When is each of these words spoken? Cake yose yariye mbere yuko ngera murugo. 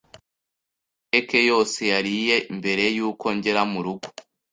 Cake 1.09 1.39
yose 1.51 1.79
yariye 1.91 2.35
mbere 2.57 2.83
yuko 2.97 3.25
ngera 3.37 3.61
murugo. 3.71 4.07